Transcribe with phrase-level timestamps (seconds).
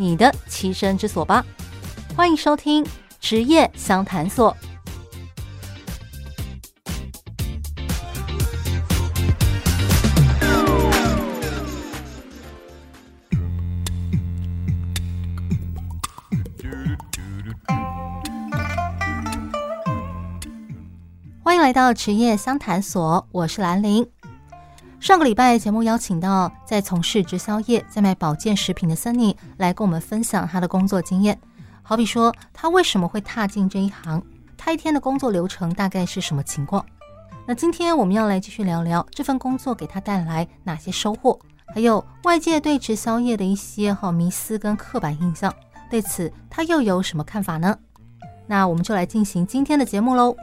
[0.00, 1.44] 你的栖身之所吧！
[2.16, 2.82] 欢迎收听
[3.20, 4.56] 职业相谈所。
[21.42, 24.08] 欢迎来到职业相谈所，我是兰玲。
[25.00, 31.40] 上个礼拜节目邀请到在从事直销业、在卖保健食品的 Sunny 来跟我们分享他的工作经验。
[31.82, 34.22] 好比说，他为什么会踏进这一行？
[34.58, 36.84] 他一天的工作流程大概是什么情况？
[37.46, 41.40] 那今天我们要来继续聊聊这份工作给他带来哪些收获，
[41.74, 45.52] 还有外界对直销业的一些好迷思跟刻板印象。
[45.88, 47.74] 对此，他又有什么看法呢？
[48.46, 50.36] 那我们就来进行今天的节目喽。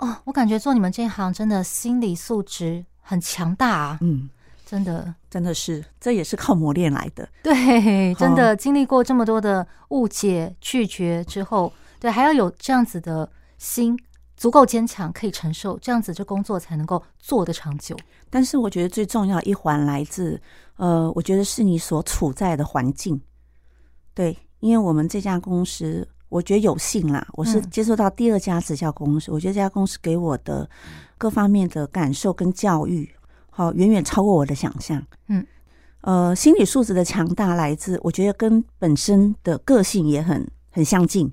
[0.00, 3.98] 哦，我感觉做你们这一行真的心理素质很强大啊！
[4.00, 4.30] 嗯，
[4.64, 7.28] 真的，真的是，这也是靠磨练来的。
[7.42, 13.94] 对， 真的经历过这么多的误解、拒绝之后，对，还要有这样子的心，
[14.38, 17.94] 足够坚强，可以承受，这样子这工作才能够做得长久。
[18.30, 20.40] 但是我觉得最重要一环来自，
[20.76, 23.20] 呃，我觉得是你所处在的环境。
[24.14, 26.08] 对，因为我们这家公司。
[26.30, 30.66] 我觉得有幸啦，我是接触到第二家直销公司，嗯、我觉得这家公司给我的
[31.18, 33.10] 各方面的感受跟教育，
[33.50, 35.04] 好远远超过我的想象。
[35.26, 35.46] 嗯，
[36.00, 41.30] 呃，心理素质的强大来自，我觉得跟本身的个性也很很相近。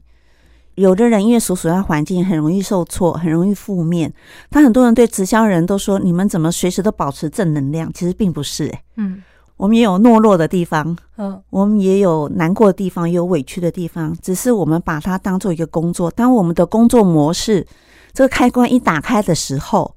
[0.76, 4.14] 有的人因为所处在环境很容易受挫，很容易负面。
[4.50, 9.24] 他很多人对直销人都说：“你们怎么随时都保持正能量？”其实并不是、欸，嗯。
[9.58, 14.16] 我们也有懦弱的地方，嗯，我们也有难过的地方，也有委屈的地方。
[14.22, 16.10] 只是我们把它当做一个工作。
[16.12, 17.66] 当我们的工作模式
[18.14, 19.96] 这个开关一打开的时候，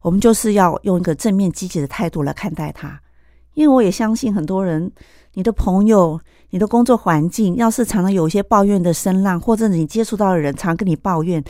[0.00, 3.00] 我们就是要用一个正面积极的态度来看待它。
[3.54, 4.90] 因为我也相信很多人，
[5.34, 6.20] 你的朋友。
[6.54, 11.42] 你的工作环境要是常常有一些抱怨的声浪，或者你接触到的人常跟你抱怨，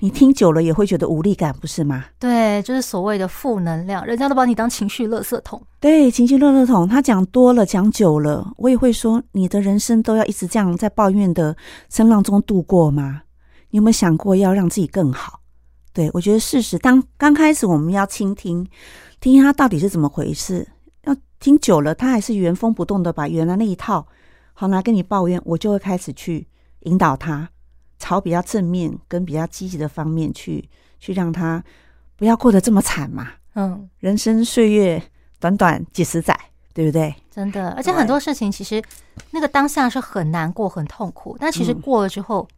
[0.00, 2.06] 你听久了也会觉得无力感，不是吗？
[2.18, 5.62] 对，就是所谓的负能量，人家都把你当情绪垃圾桶。
[5.78, 11.56] 对，情绪垃圾桶，他讲多了，讲久了，我也会说，你的人生都要一直这样在抱怨的
[11.88, 13.22] 声浪中度过吗？
[13.70, 15.38] 你有没有想过要让自己更好？
[15.92, 18.64] 对，我觉得事实，当刚开始我们要倾听，
[19.20, 20.77] 听听他到底是怎么回事，要
[21.40, 24.06] 听久了，他还是原封不动的把原来那一套。
[24.52, 26.48] 好，拿跟你抱怨，我就会开始去
[26.80, 27.48] 引导他，
[27.98, 31.62] 朝比较正面跟比较积极的方面去，去让他
[32.16, 33.28] 不要过得这么惨嘛。
[33.54, 35.00] 嗯，人生岁月
[35.38, 36.36] 短短几十载，
[36.74, 37.14] 对不对？
[37.30, 38.82] 真的，而且很多事情其实
[39.30, 42.48] 那个当下是很难过、很痛苦，但其实过了之后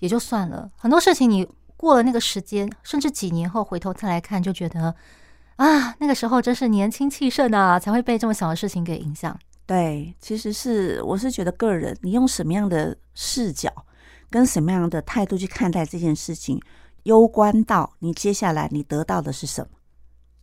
[0.00, 0.60] 也就算了。
[0.64, 4.94] 嗯，很多事情你过了那个时间，甚至几年后回头再来看，就觉得
[5.58, 9.36] 啊，那个时候真是年轻气盛啊，才会被这么小的事情给影响。
[9.66, 13.68] 对，其实是我是觉得个人，你用什么样的视角
[14.30, 16.62] 跟什么样的态度去看待这件事情，
[17.02, 19.70] 攸关到你接下来你得到的是什么。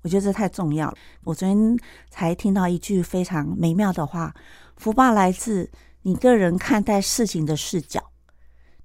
[0.02, 0.98] 我觉得这太重要了。
[1.24, 4.36] 我昨天才听到一句非常美妙的话：
[4.76, 5.72] 福报来自
[6.02, 8.12] 你个人看待事情的视角，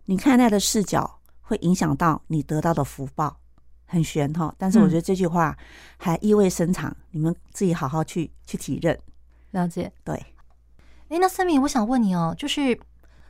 [0.05, 3.40] 你看待的视角会影响到你得到的福报。
[3.91, 5.57] 很玄哈，但是我觉得这句话
[5.99, 8.97] 还意味深长，嗯、你们自己好好去去体认。
[9.51, 10.15] 了解，对。
[11.09, 12.79] 哎，那 Sunny，我想问你哦，就是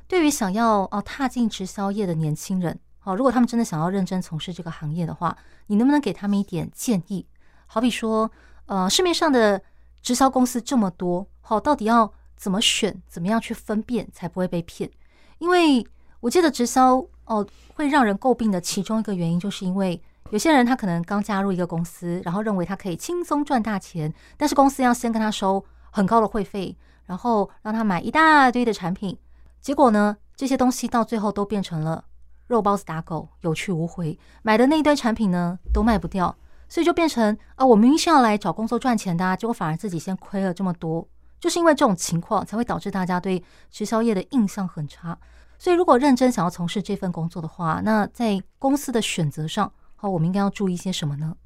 [0.07, 5.35] 对于想要哦踏进直销业的年轻人，哦，如果他们真的想要认真从事这个行业的话，
[5.69, 7.27] 你能不能给他们一点建议？
[7.67, 8.31] 好比说，
[8.67, 9.63] 呃，市面上的
[10.03, 13.01] 直销公司这么多，好，到底要怎么选？
[13.09, 14.91] 怎么样去分辨才不会被骗？
[15.39, 15.83] 因为
[16.21, 25.65] 我记得直销哦会让人诟病的其中一个原因，就是因为有些人他可能刚加入一个公司，然后认为他可以轻松赚大钱，但是公司要先跟他收。
[25.93, 29.19] 很高的会费，然后让他买一大堆的产品，
[29.61, 32.05] 结果呢，这些东西到最后都变成了
[32.47, 34.17] 肉包子打狗，有去无回。
[34.43, 36.37] 买的那一堆产品呢，都卖不掉，
[36.69, 41.05] 所以就变成啊，我明明是要来找工作赚钱的啊，结果反而自己先亏了这么多。
[41.41, 45.19] 就是因为这种情况，才会导致大家对直销业的印象很差。
[45.59, 51.37] 所以，如果认真想要从事这份工作的话，那在公司的选择上，好，我们应该要注意些什么呢？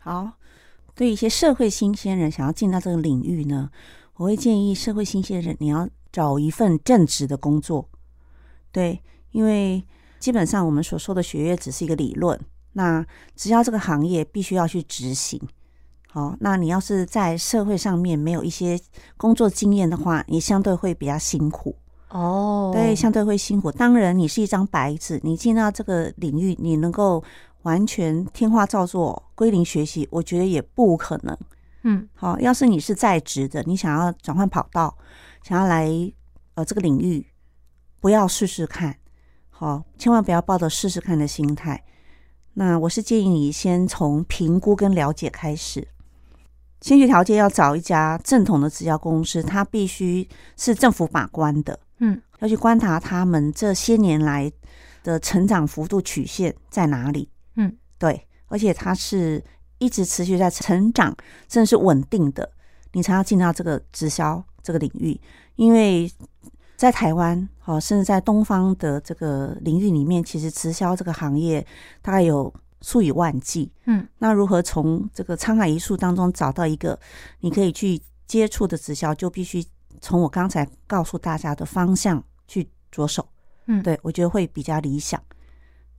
[0.00, 0.32] 好。
[0.96, 3.70] 对一些社会新鲜人想要进到这个领域呢，
[4.16, 7.88] 我会建议社会新鲜人，你要找一份正职的工作。
[8.72, 9.82] 对，因为
[10.18, 12.38] 基本上我们所说的学业只是一个理论，
[12.72, 15.40] 那只要这个行业必须要去执行。
[16.08, 18.78] 好，那你要是在社会上面没有一些
[19.16, 21.76] 工作经验的话，你相对会比较辛苦
[22.08, 22.72] 哦。
[22.74, 23.72] 对，相对会辛苦。
[23.72, 27.22] 当然，你是一张白纸，你进到这个领域，你能够
[27.62, 31.36] 完全听话照做、归零学习，我觉得也不可能。
[31.82, 34.96] 嗯，好，要是你是在职的，你想要转换跑道，
[35.42, 35.90] 想要来
[36.54, 37.26] 呃这个领域，
[38.00, 38.96] 不要试试看，
[39.48, 41.82] 好，千万不要抱着试试看的心态。
[42.52, 45.88] 那我是建议你先从评估跟了解开始。
[46.82, 54.52] 先决条件要找一家正统的直销公司，它必须是政府把关的，嗯，要去观察他们这些年来
[55.02, 59.42] 的成长幅度曲线在哪里，嗯，对，而且它是
[59.78, 61.16] 一直持续在成长，
[61.48, 62.50] 甚至是稳定的，
[62.92, 65.20] 你才要进到这个直销这个领域。
[65.56, 66.10] 因为
[66.76, 71.66] 在台湾，哦，甚至在东方的这个领域里面，其实直销这个行业
[72.02, 72.52] 大概有。
[72.82, 76.98] 数以万计，嗯，那如何从这个沧海一粟当中找到一个
[77.40, 79.62] 你可以去接触的直销，就必须
[80.00, 83.28] 从我刚才告诉大家的方向去着手，
[83.66, 85.22] 嗯，对，我觉得会比较理想。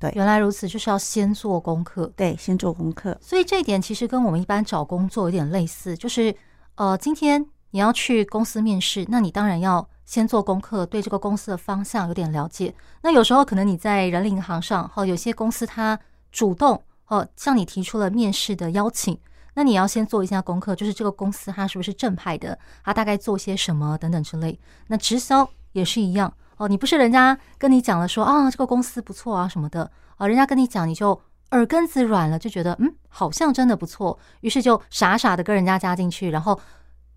[0.01, 3.17] 对，原来如此，就是要先做功课，对，先做功课。
[3.21, 6.35] 所以这一点其实跟我们一般找工作有点类似，就是
[6.75, 12.73] 呃，今天你要去公司面试，那你当然要先做功课，对这个公司的方向有点了解。
[13.03, 15.99] 那有时候可能你在人力银行上，哈，有些公司它。
[16.33, 19.19] 主动哦，向你提出了面试的邀请，
[19.53, 24.57] 那你要先做一下功课，就是这个公司它是不是正派的，它大概做些什么等等之类。
[24.87, 31.19] 那直销也是一样哦，你不是人家跟你讲了说啊，这个公司不错啊什么的啊，人家跟你讲你就
[31.49, 36.59] 耳根子软了，就觉得嗯，好像真的不错，于是就傻傻的跟人家加进去，然后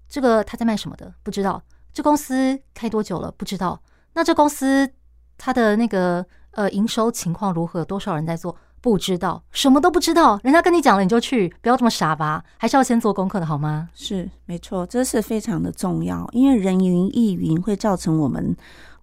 [0.09, 1.63] 这个他在卖什么的不知道，
[1.93, 3.79] 这公司开多久了不知道，
[4.15, 4.91] 那这公司
[5.37, 8.57] 它的那个呃营收情况如何，多少人在做？
[8.81, 13.89] 不知道，什么都不知道，人家跟你讲了你就去，不要这么傻吧，还是要先做功课的好吗？
[13.95, 18.55] 是，没错，这是非常的重要，因为人云亦云会造成我们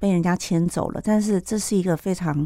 [0.02, 2.44] 被人家牵走了，但是这是一个非常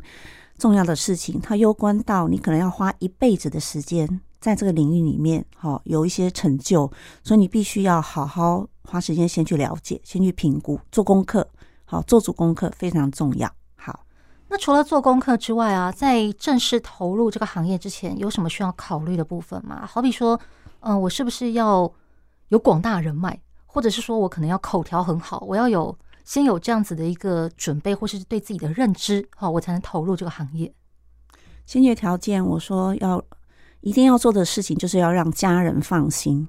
[0.58, 6.92] 重要的事情，它攸关到你可能要花一辈子的时间在这个领域里面，好有一些成就，
[7.24, 11.48] 所以你必须要好好花时间先去了解，先去评估，做功课，
[11.86, 13.50] 好做足功课非常重要。
[13.78, 14.02] 好
[14.50, 19.86] 那除了做功课之外啊，在正式投入这个行业之前，有什么需要考虑的部分吗？
[19.86, 20.38] 好比说，
[20.82, 21.92] 嗯、我是不是要
[22.50, 30.74] 有广大人脉，或者是说我可能要口条很好，我要有先有这样子的一个准备，或是对自己的认知，好，我才能投入这个行业。
[31.66, 33.24] 先决条件，我说要
[33.82, 36.48] 一定要做的事情，就是要让家人放心，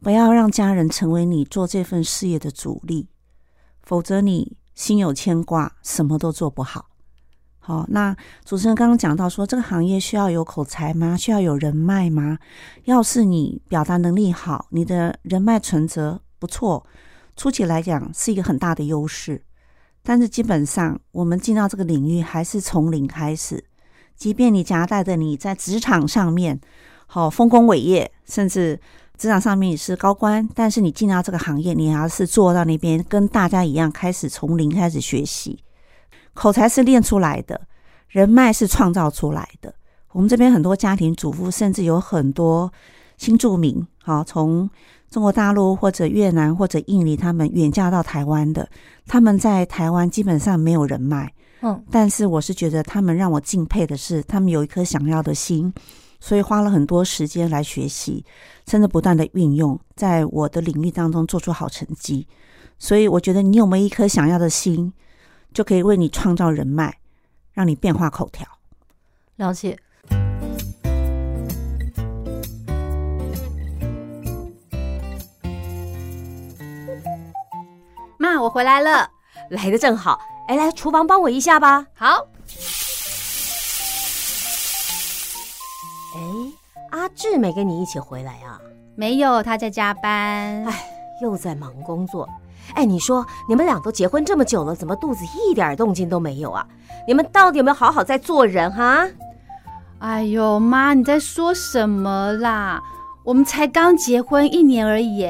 [0.00, 3.08] 不要让家人成为你做这份事业的阻力，
[3.82, 6.90] 否则你心有牵挂，什么都做不好。
[7.58, 8.14] 好，那
[8.44, 11.16] 主持人刚刚讲到说，这个行业需要有口才吗？
[11.16, 12.38] 需要有人脉吗？
[12.84, 16.84] 要是你表达能力好，你的人脉存折不错，
[17.36, 19.42] 初期来讲是一个很大的优势。
[20.02, 23.64] 但是基本上，我们进到这个领域还是从零开始。
[24.16, 26.60] 即便你夹带着你在职场上面
[27.06, 28.80] 好丰功伟业，甚至
[29.16, 35.62] 职场上面也是高官，但是你进到这个行业，你还是做到那边跟大家一样，开始从零开始学习。
[36.34, 37.60] 口才是练出来的，
[38.08, 39.74] 人脉是创造出来的。
[40.12, 42.72] 我们这边很多家庭主妇，甚至有很多
[43.22, 44.68] 新住民，好，从
[45.08, 48.68] 中国大陆或者越南或者印尼，他们远嫁到台湾的，
[49.06, 55.72] 他们在台湾基本上没有人脉，嗯，但是我是觉得他们让我敬佩的是，他们有一颗想要的心，
[56.18, 58.24] 所以花了很多时间来学习，
[58.66, 62.26] 甚至不断的运用，在我的领域当中做出好成绩。
[62.80, 64.92] 所以我觉得你有没有一颗想要的心？
[65.54, 66.92] 就可以为你创造人脉，
[67.52, 68.44] 让你变化口条。
[69.36, 69.78] 了解。
[78.32, 79.10] 妈，我回来了，
[79.50, 80.18] 来的正好。
[80.48, 81.86] 哎，来厨房帮我一下吧。
[81.94, 82.26] 好。
[86.14, 86.20] 哎，
[86.90, 88.58] 阿志没跟你一起回来啊？
[88.96, 90.64] 没有，他在加班。
[90.64, 90.88] 哎，
[91.20, 92.28] 又在忙工作。
[92.74, 96.66] 哎，你说你们俩都结婚这么久了，怎么肚子一点动静都没有啊？
[97.06, 99.06] 你们到底有没有好好在做人哈？
[99.98, 102.82] 哎呦，妈，你在说什么啦？
[103.24, 105.24] 我们才刚结婚一年而已，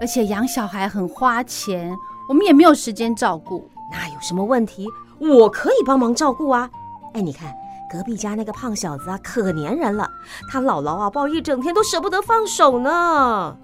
[0.00, 1.92] 而且养小孩很花钱，
[2.28, 3.68] 我们也没有时间照顾。
[3.90, 4.86] 那有什么问题？
[5.18, 6.68] 我可以帮忙照顾啊！
[7.12, 7.54] 哎，你看
[7.90, 10.08] 隔壁家那个胖小子啊，可粘人了，
[10.50, 13.56] 他姥姥啊抱一整天都舍不得放手呢。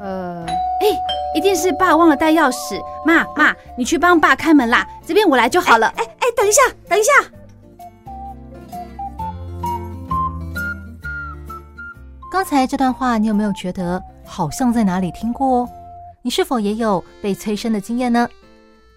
[0.00, 0.86] 呃，哎，
[1.34, 2.80] 一定是爸忘了带钥匙。
[3.06, 5.86] 妈妈，你去帮爸开门啦，这边我来就好了。
[5.96, 7.10] 哎哎，等一下，等一下。
[12.30, 15.68] 刚才这段话，你有没有觉得好像在哪里听过哦？
[16.22, 18.28] 你是否也有被催生的经验呢？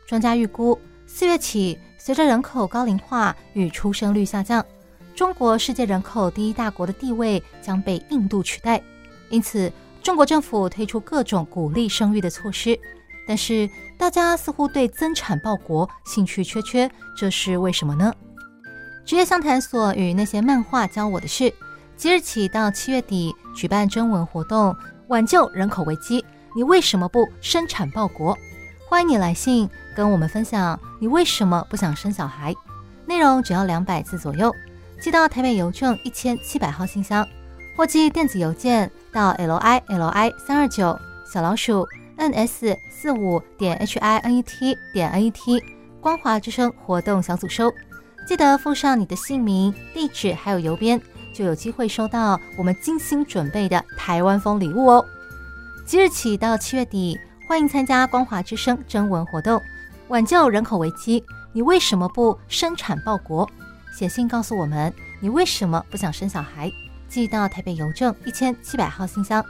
[0.05, 0.77] 专家预估，
[1.07, 4.65] 四月起，随着人口高龄化与出生率下降，
[5.15, 8.81] 中国世界人口第一大国的地位将被印度取代。
[9.29, 12.77] 因此，中国政府推出各种鼓励生育的措施，
[13.25, 18.13] 但是大家似乎对增产报国兴趣缺缺，这是为什么呢？
[19.05, 21.53] 职业相谈所与那些漫画教我的事，
[21.95, 24.75] 即日起到七月底举办征文活动，
[25.07, 26.23] 挽救人口危机。
[26.55, 28.37] 你为什么不生产报国？
[28.87, 32.55] 欢迎你来信跟我们分享你为什么不想生小孩。
[33.07, 34.53] 内容只要两百字左右，
[35.01, 37.27] 寄到台北邮政一千七百号信箱，
[37.75, 45.23] 或寄电子邮件到 l i l i 三二九小老鼠 n s 四五点 h i n e t 点 n
[45.23, 45.63] e t
[45.99, 47.73] 光华之声活动小组收。
[48.27, 51.01] 记得附上你的姓名、地址还有邮编。
[51.33, 55.03] 就有机会收到我们精心准备的台湾风礼物哦！
[55.85, 59.61] 即日起到七月底，欢迎参加光华之声征文活动，
[60.07, 61.23] 挽救人口危机。
[61.51, 63.47] 你为什么不生产报国？
[63.97, 66.71] 写信告诉我们你为什么不想生小孩，
[67.09, 69.43] 寄到台北邮政一千七百号信箱，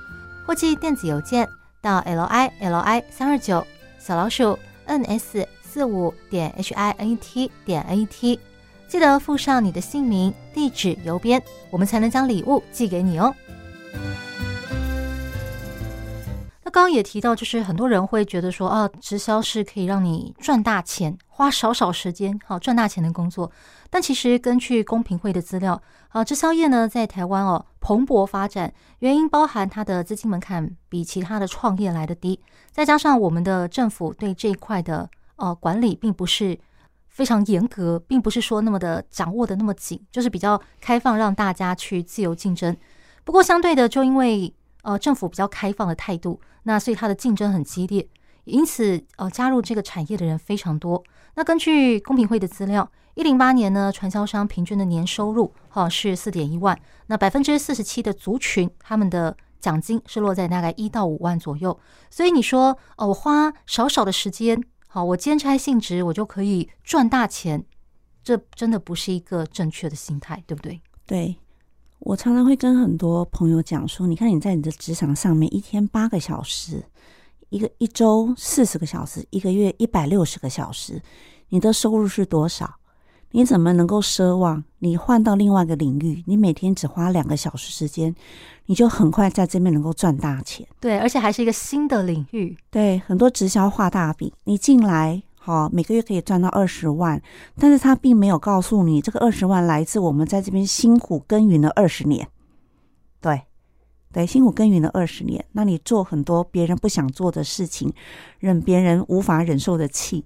[0.46, 1.48] 或寄电子邮件
[1.82, 3.66] 到 l i l i 三二九
[4.00, 8.40] 小老鼠 n s 四五点 h i n e t 点 n e t。
[8.88, 13.34] 记得附上你的姓名、地址、邮编，我们才能将礼物寄给你哦。
[16.74, 23.51] 刚刚也提到，就是很多人会觉得说，啊，直销是可以让你赚大钱，花少少时间好赚大钱的工作。
[23.92, 32.39] 但其实根据公平会的资料，啊，直销业呢在台湾哦蓬勃发展，原因包含它的资金门槛比其他的创业来的低，
[32.72, 36.60] 再加上我们的政府对这一块的呃管理并不是。
[37.08, 42.75] 非常严格，并不是说那么的掌握的那么紧，就是比较开放，让大家去自由竞争。
[43.24, 44.51] 不过相对的，就因为
[44.84, 48.08] 呃政府比较开放的态度，那所以它的竞争很激烈，
[48.46, 51.04] 因此呃加入这个产业的人非常多。
[51.36, 61.80] 那根据公平会的资料，一零八年呢，传销商平均的年收入哈是四点一万，那百分之四十七的族群他们的奖金是落在大概一到五万左右。
[62.10, 64.63] 所以你说哦，我花少少的时间。
[64.88, 67.66] 好，我兼差性质，我就可以赚大钱，
[68.24, 70.80] 这真的不是一个正确的心态，对不对？
[71.08, 71.36] 对，
[72.03, 76.83] 我常常会跟很多朋友讲说，你看你在你的职场上面，一天八个小时，
[77.50, 81.01] 一个一周四十个小时，一个月一百六十个小时，
[81.48, 82.75] 你的收入是多少？
[83.31, 88.13] 你怎么能够奢望你换到另外一个领域，你每天只花两个小时时间，
[88.65, 90.67] 你就很快在这边能够赚大钱？
[90.81, 92.55] 对，而且还是一个新的领域。
[92.69, 97.22] 对，很多直销画大饼，你进来好，每个月可以赚到二十万，
[97.60, 102.30] 但是他并没有告诉你，这个二十万来自我们在这边辛苦耕耘了二十年。
[103.20, 103.42] 对，
[104.14, 107.92] 对，辛苦耕耘了二十年，那你做很多别人不想做的事情，
[108.40, 110.24] 忍别人无法忍受的气，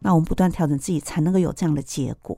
[0.00, 2.36] 那我们不断调整自己，才能够有这样的结果。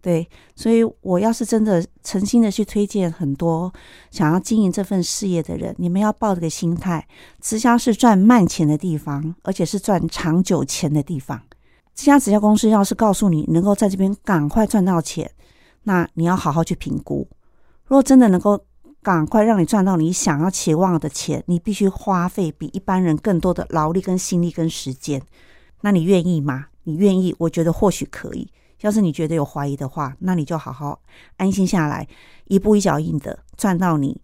[0.00, 3.72] 对，所以我要是真的诚心的去推荐很多
[4.12, 7.08] 想要经营这份事业的人，你们要抱这个心态：
[7.40, 11.42] 直销是赚慢钱的地方，而且是赚长久钱的地方。
[11.94, 15.30] 这家直销公司要是告诉你能够在这边赶快赚到钱，
[15.84, 17.28] 那你要好好去评估。
[17.86, 18.60] 如果真的能够
[19.02, 25.22] 赶快让你赚到你想要期望的钱，你必须花费比一般人更多的劳力、跟心力、跟时间。
[25.82, 26.66] 那你愿意吗？
[26.84, 27.34] 你愿意？
[27.38, 28.50] 我觉得或许可以。
[28.80, 31.00] 要是你觉得有怀疑的话，那你就好好
[31.36, 32.06] 安心下来，
[32.46, 34.20] 一步一脚印的赚到你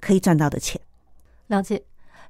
[0.00, 0.80] 可以赚到的钱。
[1.46, 1.82] 了解。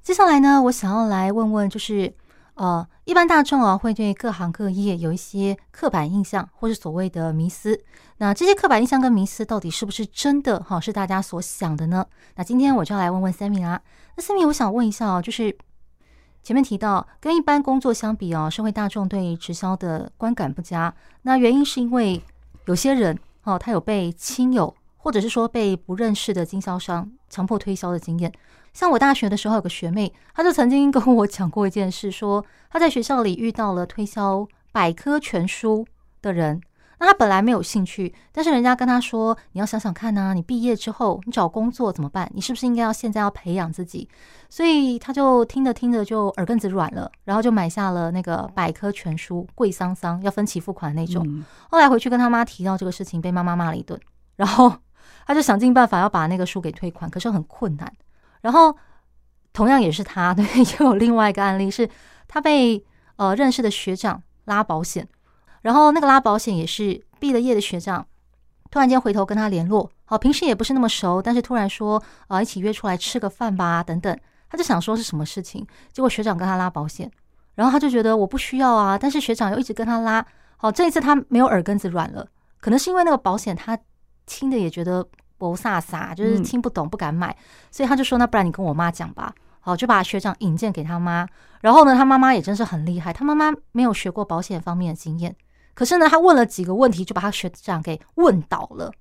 [0.03, 2.13] 接下来呢，我想要来问问，就是
[2.55, 7.79] 呃，一般大众啊，会对各行各业有一些刻板印象，或是所谓的迷思。
[8.17, 10.59] 那这些刻板印象跟迷思到底是不是真的？
[10.61, 12.05] 哈，是大家所想的呢？
[12.35, 13.81] 那今天我就要来问问 Sammy 啦。
[14.15, 15.55] 那 Sammy，我想问一下啊，就是。
[16.43, 20.93] 前面提到，跟一般工作相比哦，社会大众对直销的观感不佳。
[21.23, 22.21] 那原因是因为
[22.65, 28.31] 有些人哦，他有被亲友或者是说被不认识的经销商强迫推销的经验。
[28.75, 35.87] 像我大学的时候有个学妹，她就曾经跟我讲过一件事，说她在学校里遇到了推销百科全书
[36.21, 36.61] 的人。
[36.97, 42.29] 那他本来没有兴趣，但是人家跟他说：“你要想想看呐，你毕业之后你找工作怎么办？
[42.33, 44.07] 你是不是应该要现在要培养自己？”
[44.49, 51.43] 所以他就听着听着就耳根子软了，然后就买下了那个百科全书，贵桑桑，要分期付款那种。
[51.69, 53.99] 后来回去跟他妈提到这个事情，被妈妈骂了一顿，
[54.37, 54.73] 然后
[55.27, 57.91] 他就想尽办法要把那个书给退款，可是很困难。
[58.45, 58.77] 然后
[59.53, 60.45] 同样也是他， 对，
[60.77, 61.89] 又有另外一个案例是，
[62.27, 62.85] 他被
[63.15, 65.07] 呃认识的学长拉保险，
[65.63, 68.05] 然后那个拉保险也是毕了业的学长，
[68.69, 74.15] 突然间回头跟他联络，好，平时也不是那么熟，但是突然说啊、一起约出来吃个饭吧，等等，
[74.47, 77.09] 他就想说是什么事情，结果学长跟他拉保险，
[77.55, 80.23] 然后他就觉得我不需要啊，但是学长又一直跟他拉，
[80.57, 82.27] 好，这一次他没有耳根子软了，
[82.59, 83.75] 可能是因为那个保险他
[84.27, 87.35] 听的也觉得不飒飒，就是听不懂不敢买，
[87.71, 89.33] 所以他就说那不然你跟我妈讲吧。
[89.59, 91.27] 好，就把学长引荐给他妈，
[91.61, 95.35] 然后呢，他妈妈也真是很厉害，他妈妈没有学过保险方面的经验，
[95.73, 98.91] 可是呢，他问了几个问题，就把他学长给问倒了，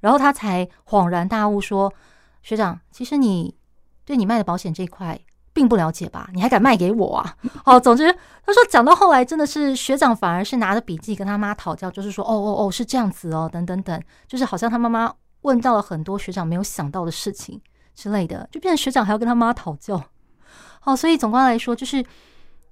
[0.00, 1.94] 然后他才恍然大悟，说
[2.42, 3.54] ：“学长，其实你
[4.04, 5.16] 对你卖的保险这一块
[5.52, 6.28] 并不了解吧？
[6.34, 15.14] 你还敢卖给我啊？”好，总之他说讲到后来，真的是学长反而是拿着笔记跟他妈讨教，就是说：“哦哦哦，是这样子哦，等等等，就是好像他妈妈
[15.48, 17.60] 问到了很多学长没有想到的事情。”
[17.98, 20.00] 之类的，就变成学长还要跟他妈讨教，
[20.78, 22.06] 好，所以总观来说，就是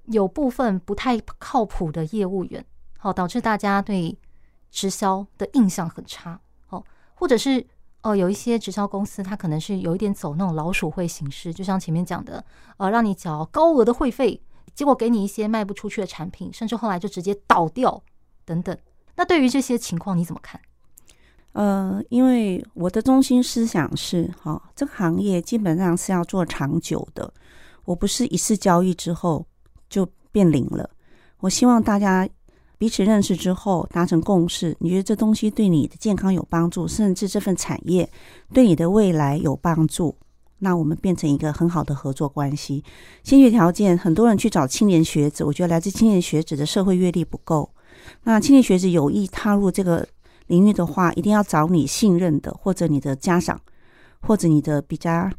[0.05, 2.65] 有部分不太靠谱的业务员，
[2.97, 4.17] 好，导致大家对
[4.71, 6.81] 直销的印象很差，好，
[7.15, 7.67] 或者是
[8.03, 12.41] 呃，有一些直销公司，它可能是有一点走那种老鼠会形式，就像前面讲的，
[12.77, 14.41] 呃，让你缴高额的会费，
[14.73, 18.01] 结果给你一些卖不出去的产品，甚至后来就直接倒掉
[18.45, 18.77] 等等。
[19.17, 20.61] 那对于这些情况，你怎么看？
[21.53, 27.33] 呃，因为我的中心思想是，哈、哦，这个行业基本上是要做长久的。
[27.83, 29.43] 我不是一次交易之后
[29.89, 30.87] 就变零了。
[31.39, 32.29] 我希望大家
[32.77, 38.07] 彼此认识之后达成共识，你觉得这东西对你的健康有帮助，甚至这份产业
[38.53, 40.15] 对你的未来有帮助，
[40.59, 42.83] 那我们变成一个很好的合作关系。
[43.23, 47.67] 先决条件，很多人去找青年学子，我觉得来自青年学子的社会阅历不够。
[48.23, 50.07] 那青年学子有意踏入这个。
[50.47, 53.59] 领域的话，一定要找你信任的，或者你的家长，
[54.21, 55.29] 或者你的比较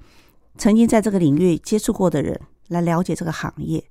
[0.57, 3.83] 曾经在这个领域接触过的人来了解这个行业。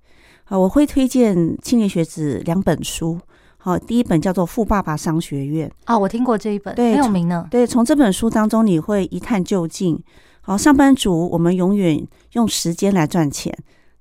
[0.45, 3.19] 啊，我会推荐青年学子两本书。
[3.57, 7.45] 好，第一本叫做《富爸爸商学院》啊，我听过这一本，对，很有名呢。
[7.51, 10.01] 对，从这本书当中你会一探究竟。
[10.39, 13.53] 好，上班族我们永远用时间来赚钱，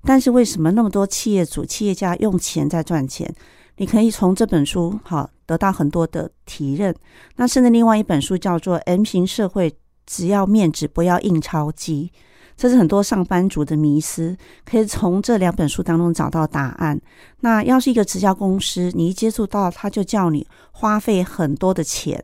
[0.03, 3.29] 但是为什么那么多企业主、企业家用钱在赚钱？
[3.77, 6.93] 你可以从这本书好得到很多的提认。
[7.37, 9.71] 那甚至另外一本书叫做《M 型社会》，
[10.05, 12.11] 只要面子，不要印钞机。
[12.55, 14.35] 这是很多上班族的迷思，
[14.65, 16.99] 可以从这两本书当中找到答案。
[17.41, 22.23] 那要是一个直销公司，你一接触到，他就叫你花费很多的钱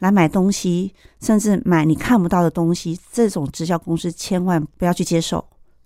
[0.00, 5.42] 来买东西，甚至买你看不到的东西，这种直销公司千万不要去接受。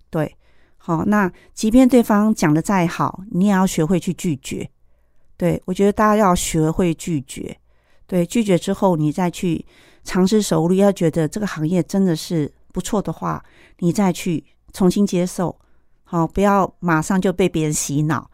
[0.09, 0.35] 对，
[0.75, 4.69] 好，那即便对方讲的再好，你也要学会去拒绝。
[5.37, 7.55] 对，我觉得大家要学会拒绝。
[8.07, 9.65] 对，拒绝之后，你再去
[10.03, 13.43] 尝试熟虑，要觉得这个行业真的是不错的话，
[13.79, 14.43] 你再去
[14.73, 15.55] 重新接受。
[16.03, 18.29] 好，不要马上就被别人洗脑。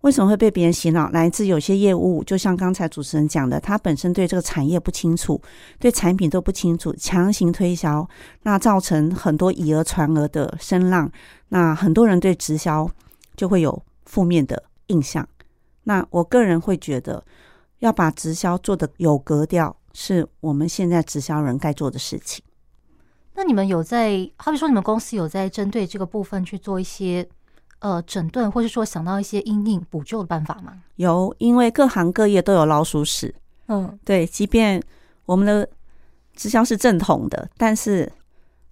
[0.00, 1.08] 为什么会被别人洗脑？
[1.12, 5.40] 来自有些业务，就像刚才主持人讲的，他本身对这个产业不清楚，
[5.78, 8.06] 对产品都不清楚，强行推销，
[8.42, 11.10] 那造成很多以讹传讹的声浪。
[11.48, 12.86] 那很多人对直销
[13.34, 15.26] 就会有负面的印象。
[15.84, 17.24] 那我个人会觉得，
[17.78, 22.42] 要把直销做的有格调，是我们现在直销人该做的事情。
[23.34, 27.28] 那你们有在，好比说你们公司有在针对这个部分去做一些
[27.80, 30.82] 呃整顿，或是说想到一些因应补救的办法吗？
[30.96, 33.34] 有，因为各行各业都有老鼠屎。
[33.66, 34.82] 嗯，对，即便
[35.26, 35.68] 我们的
[36.34, 38.10] 直销是正统的，但是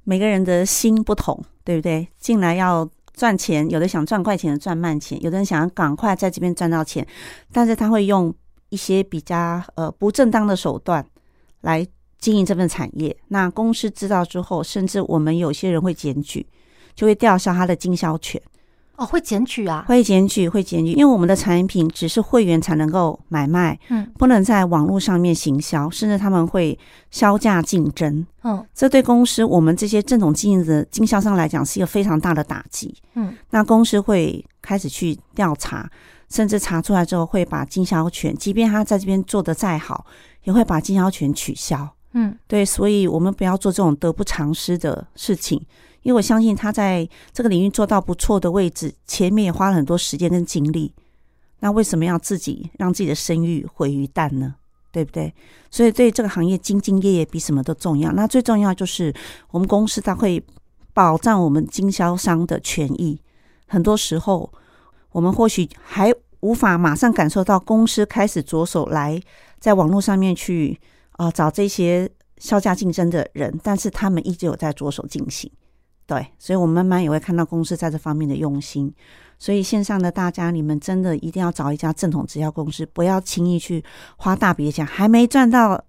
[0.04, 2.08] 每个人的心不同，对不对？
[2.18, 2.88] 进来要。
[3.14, 7.06] 赚钱，有的想赚快钱赚慢钱，有的人想要赶快在这边赚到钱，
[7.52, 8.34] 但是他会用
[8.70, 11.04] 一些比较呃不正当的手段
[11.60, 11.86] 来
[12.18, 13.14] 经营这份产业。
[13.28, 16.46] 那公司知道之后，甚至我们有些人会检举，
[16.94, 18.40] 就会吊销他的经销权。
[18.96, 19.84] 哦，会检举啊？
[19.88, 26.78] 会检举，会检举，因为我们的产品只是会员才能够买卖，嗯，不能在网络上面行销，甚至他们会
[27.10, 35.90] 削价竞争，嗯，这对公司我们这些正统经营的经销商来讲是一个非常大的打击，嗯，那公司会开始去调查，
[36.28, 40.04] 甚至查出来之后会把经销权，即便他在这边做得再好，
[40.44, 45.60] 也会把经销权取消，嗯，对，所以我们不要做这种得不偿失的事情。
[46.02, 50.92] 因为我相信他在这个领域做到不错的位置，前面也花了很多时间跟精力，
[51.60, 54.56] 那为什么要自己让自己的声誉毁于旦呢？
[54.90, 55.32] 对不对？
[55.70, 58.12] 所以对这个行业兢兢业业比什么都重要。
[58.12, 59.14] 那最重要就是
[59.50, 60.44] 我们公司它会
[60.92, 63.18] 保障我们经销商的权益。
[63.66, 64.52] 很多时候
[65.12, 69.18] 我们或许还无法马上感受到公司开始着手来
[69.58, 70.78] 在网络上面去
[71.12, 75.50] 啊、找这些削价竞争的人，但是他们一直有在着手进行。
[76.12, 78.94] 对，所以我慢慢也会看到公司在这方面的用心。
[79.38, 83.82] 所以线上的大家，你们真的一定要找一家正统直销公司，不要轻易去
[84.18, 85.82] 花大笔的钱，还没赚到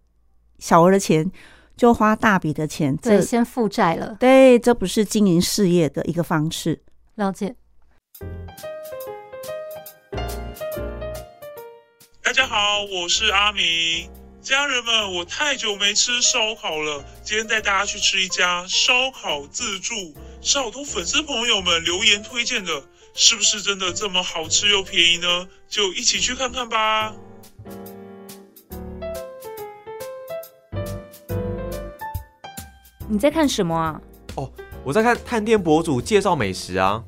[0.60, 1.30] 小额的钱
[1.76, 4.16] 就花大笔的钱，对，先负债了。
[4.18, 6.82] 对，这不是经营事业的一个方式。
[7.16, 7.54] 了解。
[12.24, 12.56] 大家好，
[12.86, 14.23] 我是阿明。
[14.44, 19.94] 家人们，我太久没吃烧烤了，今天带大家去吃一家烧烤自助，
[20.42, 22.84] 是好多粉丝朋友们留言推荐的。
[23.14, 25.48] 是不是真的这么好吃又便宜呢？
[25.70, 27.14] 就一起去看看吧。
[33.08, 34.02] 你在看什么啊？
[34.36, 34.52] 哦，
[34.84, 37.02] 我在看探店博主介绍美食啊。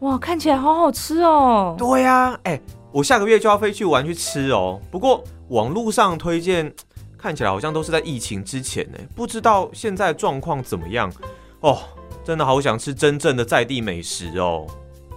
[0.00, 1.76] 哇，看起来好好吃哦。
[1.78, 4.80] 对呀，哎，我下个月就要飞去玩去吃哦。
[4.90, 6.72] 不过网络上推荐
[7.18, 11.12] 看起来好像都是在疫情之前呢，不知道现在状况怎么样
[11.60, 11.78] 哦。
[12.24, 14.66] 真的好想吃真正的在地美食哦。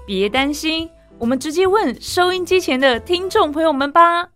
[0.06, 4.28] 别担心，我们直接问收音机前的听众朋友们吧。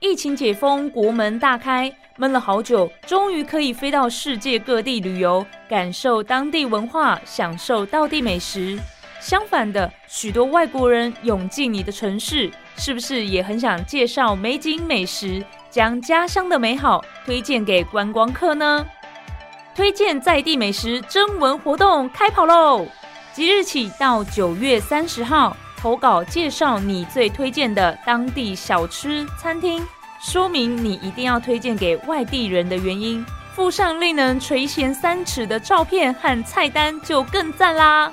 [0.00, 8.78] 疫情解封，国门大开，闷了好久，终于可以飞到世界各地旅游，感受当地文化，享受道地美食。
[9.20, 15.44] 相反的，许多外国人涌进你的城市，是不是也很想介绍美景美食？
[15.68, 18.86] 将家乡的美好推荐给观光客呢？
[19.74, 22.86] 推荐在地美食征文活动开跑喽！
[23.34, 29.84] 即日起到九月三十号，投稿介绍你最推荐的当地小吃餐厅，
[30.20, 33.24] 说明你一定要推荐给外地人的原因，
[33.54, 38.10] 附上令人垂涎三尺的照片和菜单就更赞啦！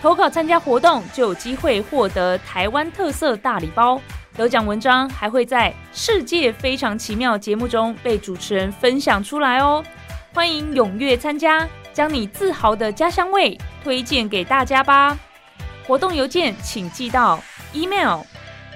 [0.00, 4.00] 投稿参加活动就有机会获得台湾特色大礼包。
[4.36, 9.82] 得奖文章还会在《世界非常奇妙》节目中被主持人分享出来哦！
[10.32, 15.18] 欢迎踊跃参加，将你自豪的家乡味推荐给大家吧！
[15.84, 18.20] 活动邮件请寄到 email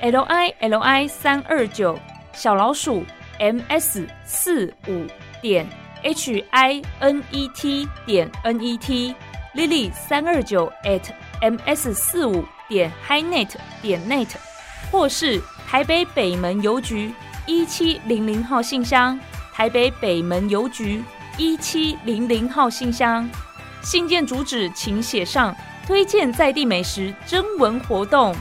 [0.00, 1.96] l i l i 三二九
[2.32, 3.04] 小老鼠
[3.38, 5.06] m s 四五
[5.40, 5.66] 点
[6.02, 9.14] h i n e t 点 n e t
[9.54, 11.02] lily 三二九 at
[11.40, 14.28] m s 四五点 hinet 点 net
[14.90, 15.40] 或是。
[15.72, 17.10] 台北北门邮局
[17.46, 19.18] 一七零零号信箱，
[19.54, 21.02] 台北北门邮局
[21.38, 23.26] 一七零零号信箱。
[23.80, 28.36] 信件主旨请写上推荐在地美食征文活动，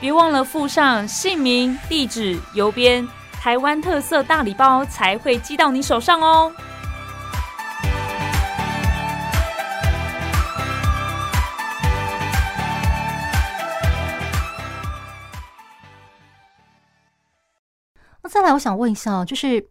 [0.00, 3.06] 别忘了附上姓名、地址、邮编，
[3.42, 6.52] 台湾特色大礼包才会寄到你手上哦。
[18.22, 19.66] 那再来，我想问一下，就是，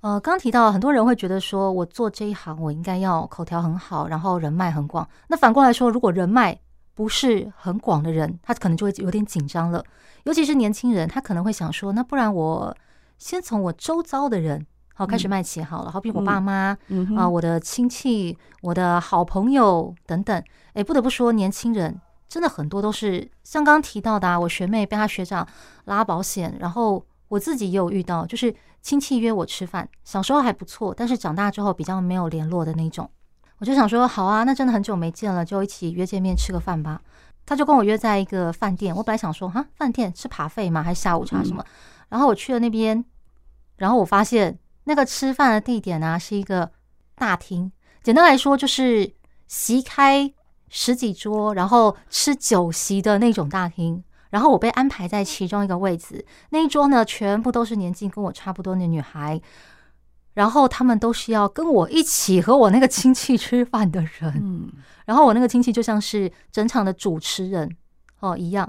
[0.00, 5.08] 呃，刚提到很多人会觉得说，我做这一行，我应该要口条很好，然后人脉很广。
[5.28, 6.58] 那反过来说，如果人脉
[6.92, 9.84] 不是很广的人，他可能就会有点紧张了。
[10.24, 12.76] 尤其是年轻人，他可能会想说，那不然我
[13.22, 16.76] 先从我周遭的人好开始卖起好了，好比我爸妈
[17.16, 20.42] 啊、我的亲戚、我的好朋友等等。
[20.72, 25.46] 哎，不得不说，年轻人真的很多都是像刚刚提到的啊，我学妹被她学长
[25.84, 27.04] 拉保险，然后。
[27.28, 33.08] 我自己也有遇到，就是亲戚约我吃饭，小时候还不错，但是长大之后比较没有联络的那种。
[33.56, 37.00] 我就想说，好啊，那真的很久没见了，就一起约见面吃个饭吧。
[37.46, 40.82] 他就跟我约在一个饭店，我本来想说，哈，饭店吃扒费吗？
[40.82, 41.64] 还是下午茶什么？
[42.12, 43.02] 然后我去了那边，
[43.78, 46.70] 然后我发现那个吃饭的地点啊，是一个
[47.14, 47.72] 大厅，
[48.02, 49.10] 简单来说就是
[49.48, 50.30] 席开
[50.68, 54.04] 十几桌，然后吃酒席的那种大厅。
[54.28, 59.40] 然后我被安排在其中一个位置，那一桌呢，全部都是年纪跟我差不多的女孩，
[60.34, 64.70] 然后他们都是要跟我一起和我那个亲戚吃饭的人，嗯，
[65.06, 67.74] 然后我那个亲戚就像是整场的主持人
[68.20, 68.68] 哦一样，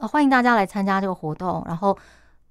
[0.00, 1.98] 欢迎大家来参加这个活动，然后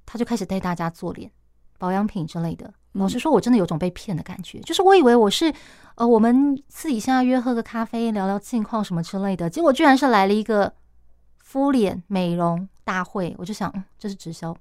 [0.08, 1.30] 他就开始带大家做脸、
[1.78, 2.74] 保养品之类的。
[2.94, 5.54] 老实说，我真的有种被骗的感觉，就是我以为我是
[5.94, 10.74] 呃，我们私底下约喝个咖啡、聊聊近况什么之类的，结果居然是来了一个。
[11.50, 14.54] 敷脸美容大会，我就想，嗯，这是直销。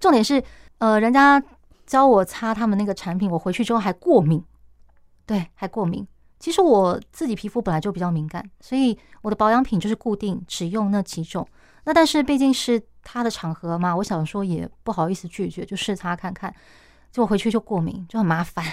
[0.00, 0.42] 重点是，
[0.78, 1.40] 呃，人家
[1.86, 4.44] 教我擦他们那个产品，我回去之后还过敏，
[5.24, 6.04] 对，还过敏。
[6.40, 11.46] 其实我自己皮肤本来就比较敏感，所以我的保养品就是固定只用那几种。
[11.84, 16.52] 那但是毕竟是他的场合嘛，我想说也不好意思拒绝，就试擦看看。
[17.12, 18.64] 结果回去就过敏，就很麻烦。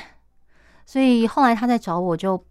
[0.85, 2.43] 所以后来他再找我就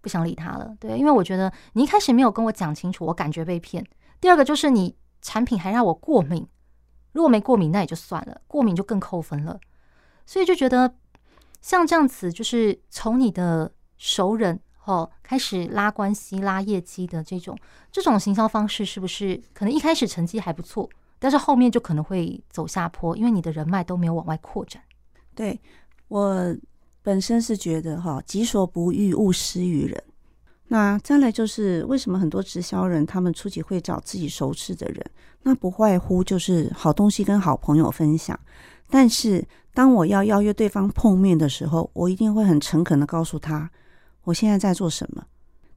[0.00, 3.84] 不想理他了，对，因为我觉得你一开始没有跟我讲清楚，我感觉被骗。
[4.20, 6.46] 第二个就是你产品还让我过敏，
[7.12, 9.58] 如果没过敏，那也就算了，过敏就更扣分了。
[10.24, 10.94] 所以就觉得
[11.60, 17.58] 像这样子，就是从你的熟人哦开始拉关系、拉业绩的这种
[17.90, 20.88] 这种行销方式，是不是可能一开始成绩还不错，
[21.24, 24.82] 但是后面就可能会走下坡，因为你的人脉都没有往外扩展。
[25.34, 25.58] 对，
[26.08, 26.54] 我
[27.00, 30.04] 本身是觉得哈，己所不欲，勿施于人。
[30.68, 35.02] 那再来就是为什么很多直销人他们初期会找自己熟识的人？
[35.40, 38.38] 那不外乎就是好东西跟好朋友分享。
[38.90, 43.70] 但是当我要邀约对方碰面的时候，我一定会很诚恳的告诉他，
[44.24, 45.24] 我现在在做什么。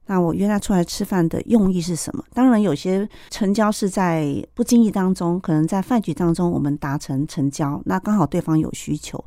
[0.08, 2.24] 那我约他出来吃饭的用意是什么？
[2.32, 9.22] 当然，有些成交是在不经意当中，可能在饭局当中我们达成成交，那刚好对方有需求。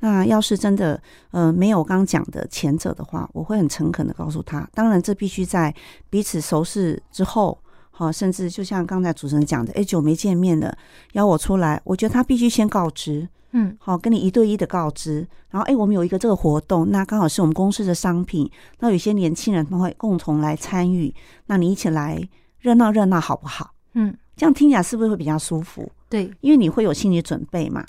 [0.00, 4.66] 那要是真的呃没有刚讲的前者的话，我会很诚恳的告诉他。
[4.74, 5.72] 当然，这必须在
[6.10, 7.56] 彼此熟识之后，
[7.90, 10.76] 好，甚至就像刚才主持人讲的，哎，久没见面了，
[11.12, 13.28] 邀我出来，我觉得他必须先告知。
[13.52, 21.14] 嗯，好，跟你一对一的告知，然后哎，我们有一个这个活动，那刚好是我们公司的商品，那有些年轻人他们会共同来参与，
[21.46, 22.20] 那你一起来
[22.60, 23.70] 热闹热闹好不好？
[23.94, 25.90] 嗯，这样听起来是不是会比较舒服？
[26.08, 27.84] 对，因为你会有心理准备嘛。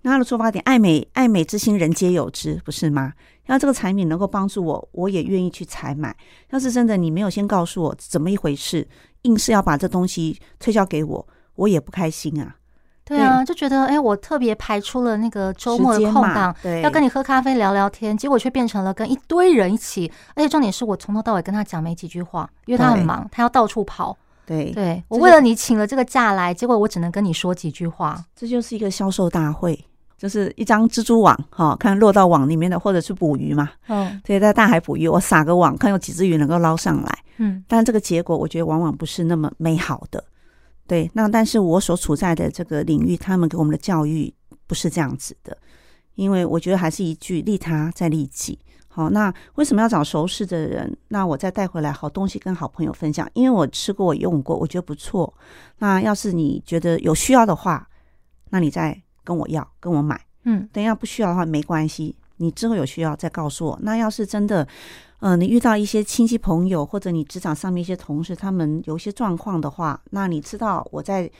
[0.00, 3.12] 那他的出发点，爱美爱美之心，人皆有之，不是吗？
[3.46, 6.16] 要这个产品能够帮助我，我也愿意去采买。
[6.50, 8.86] 要是真的你没有先告诉我怎么一回事，
[9.22, 12.56] 硬是要把这东西推销给我，我也不开心啊。
[13.04, 24.16] 对啊，就觉得哎、欸，我特别排出了那个周末的空档，对，要跟你喝咖啡聊聊天，结果却变成了跟一堆人一起，而且重点是我从头到尾跟他讲没几句话，因为他很忙，他要到处跑。
[24.46, 28.22] 对，对我为了你请了这个假来，结果我只能跟你说几句话。
[28.34, 29.78] 这就是一个销售大会，
[30.18, 33.70] 就是一张蜘蛛网，哈，看落到网里面的，或者是捕鱼嘛。
[33.88, 37.18] 嗯，对，在大海捕鱼，我撒个网，看有几只鱼能够捞上来。
[37.38, 40.22] 嗯，但这个结果，我觉得往往不是那么美好的。
[40.86, 44.32] 对，那但是我所处在的这个领域，他们给我们的教育
[44.66, 45.56] 不是这样子的，
[46.14, 48.58] 因为我觉得还是一句利他再利己。
[48.88, 50.96] 好，那为什么要找熟识的人？
[51.08, 55.32] 那我再带回来好东西跟好朋友分享，因为我吃过，我用过，我觉得不错。
[55.78, 57.88] 那要是你觉得有需要的话，
[58.50, 60.20] 那你再跟我要，跟我买。
[60.44, 63.78] 嗯，等一下不需要的话没关系，你之后有需要再告诉我。
[63.82, 64.68] 那要是真的。
[65.24, 71.30] 嗯、呃，你遇到一些亲戚朋友，或者你职场上面一些同事，他们有一些状况的话，那你知道我在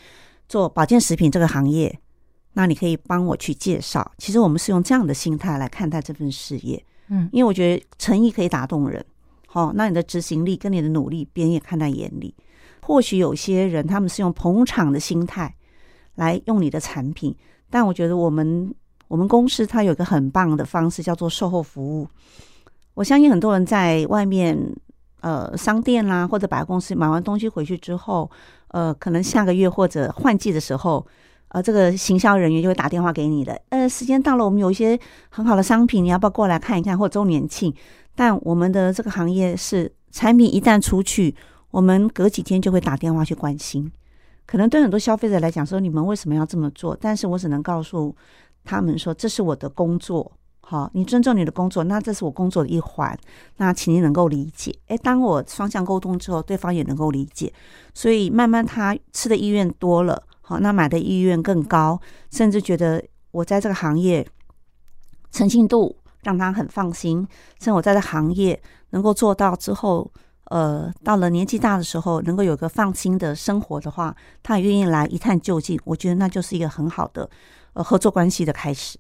[0.49, 1.94] 做保健食品这个行业，
[2.55, 4.11] 那你可以帮我去介绍。
[4.16, 9.05] 其实我们是用这样的心态来看待这份事业，嗯，因为我觉得诚意可以打动人。
[9.47, 12.35] 好，那你的执行力跟你的努力，别人也看在眼里。
[12.81, 15.55] 或许有些人他们是用捧场的心态
[16.14, 17.37] 来用你的产品，
[17.68, 18.75] 但我觉得我们
[19.09, 22.09] 我们公司它有一个很棒的方式，叫做售后服务。
[22.94, 24.57] 我相信很多人在外面，
[25.20, 28.30] 呃，商店啦或者百货公司买完东西回去之后，
[28.68, 31.04] 呃，可能下个月或者换季的时候，
[31.48, 36.96] 呃，这个行销人员就会打电话给你的，呃，时间到了，我们有一些很好的商品，你要不要过来看一看？
[36.96, 37.74] 或周年庆。
[38.14, 41.35] 但我们的这个行业是产品一旦出去，
[41.72, 43.90] 我们隔几天就会打电话去关心。
[44.46, 46.96] 可能对很多消费者来讲说，你们为什么要这么做？
[47.00, 48.14] 但是我只能告诉
[48.62, 50.30] 他们说，这是我的工作。
[50.66, 53.16] 好，你尊重你的工作，那这是我工作的一环，
[53.59, 54.74] 那请你能够理解。
[54.87, 57.53] 诶，当我双向沟通之后，对方也能够理解，
[57.92, 62.00] 所以慢慢他吃的意愿多了，好，那买的意愿更高，
[62.31, 64.27] 甚至觉得我在这个行业
[65.31, 67.18] 诚信度让他很放心，
[67.59, 68.59] 甚至我在这行业
[68.90, 70.11] 能够做到之后，
[70.44, 75.79] 呃，到了年纪大的时候，能够有个放心的生活的话，他也愿意来一探究竟。
[75.85, 77.29] 我觉得那就是一个很好的
[77.74, 78.98] 呃合作关系的开始。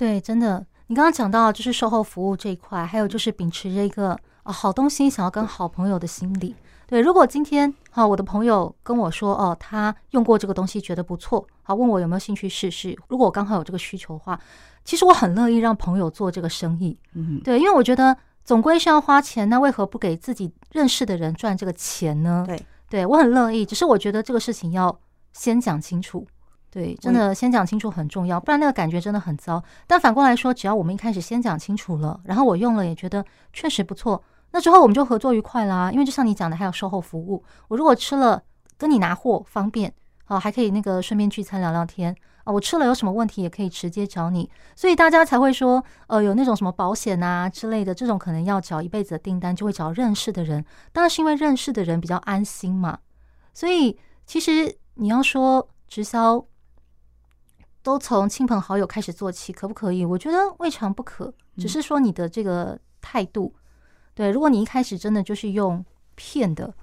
[0.00, 0.64] 对，真的。
[0.86, 6.56] 你刚刚讲到就是售后服务这一块，还有就是秉持着一个啊好东西想要跟好朋友的心理。
[6.86, 12.96] 对，如果今天啊我的朋友跟我说哦，他用过这个东西觉得不错，好问我有没有兴趣试试。
[13.08, 14.40] 如果我刚好有这个需求的话，
[14.86, 16.98] 其实我很乐意让朋友做这个生意。
[17.12, 22.42] 嗯，对，因为我觉得总归是要花钱，那为何不给自己认识的人赚这个钱呢？
[22.46, 24.98] 对，对我很乐意，只是我觉得这个事情要
[25.34, 26.26] 先讲清楚。
[26.72, 29.60] 对，真的先讲清楚很重要，不然那个感觉真的很糟。
[29.88, 35.90] 但反过来说，只要我们一开始先讲清楚了，然后我用了也觉得确实不错，那之后我们就合作愉快啦。
[35.90, 38.40] 因为就像你讲的，还有售后服务，我如果吃了
[38.78, 39.92] 跟你拿货方便，
[40.26, 42.52] 啊，还可以那个顺便聚餐聊聊天啊。
[42.52, 50.64] 我吃了有什么问题也可以直接找你，所以大家才会说，呃，有那种什么保险啊之类的，这种可能要找一辈子的订单，就会找认识的人。
[50.92, 52.96] 当然是因为认识的人比较安心嘛。
[53.52, 56.46] 所以其实你要说直销。
[57.82, 60.04] 都从亲朋好友开始做起，可不可以？
[60.04, 63.54] 我觉得未尝不可，只是说你的这个态度。
[64.14, 66.74] 对，如果你一开始真的就是用骗的，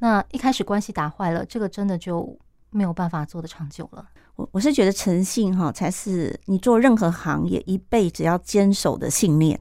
[0.00, 2.38] 那一开始关系打坏了，这个真的就
[2.70, 4.06] 没有办法做的长久了。
[4.36, 9.58] 我我是觉得诚信哈，才是你做任何行业一辈子要坚守的信念。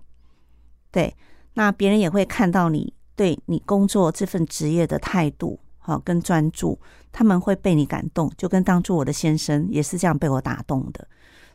[0.91, 1.15] 对，
[1.53, 6.79] 那别人也会看到你对你工作这份职业的态度，好跟专注，
[7.11, 8.31] 他们会被你感动。
[8.35, 11.07] 就跟当初我的先生也是这样被我打动的。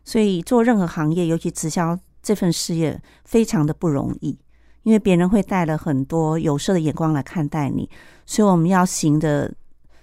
[0.05, 4.39] 所以做任何行业，尤其直销这份事业，非常的不容易，
[4.85, 7.91] 因为别人会带了很多有色的眼光来看待你。
[8.25, 9.53] 所以我们要行的。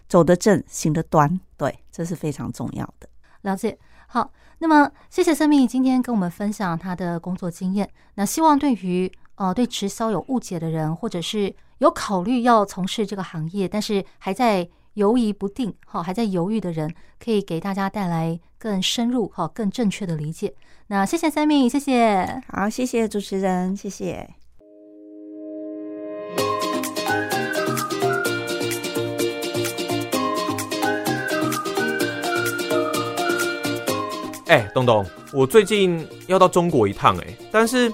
[0.08, 3.10] 走得正，行得端，对，这是非常重要的。
[3.42, 7.90] 了解，好，那么谢谢生命今天跟我们分享他的工作经验。
[8.14, 16.94] 那希望对于呃对直销有误解的人，或者是有考虑要从事这个行业，但是还在犹疑不定，哈，还在犹豫的人，
[17.24, 20.54] 可以给大家带来更深入、哈更正确的理解。
[20.88, 24.30] 那谢谢三命，谢谢，好，谢谢主持人，谢谢。
[34.48, 37.92] 哎、欸，东东，我最近要到中国一趟，哎，但是